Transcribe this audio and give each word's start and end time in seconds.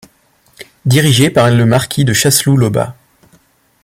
Dirigé 0.85 1.29
par 1.29 1.51
le 1.51 1.63
marquis 1.63 2.03
de 2.03 2.11
Chasseloup-Laubat. 2.13 2.95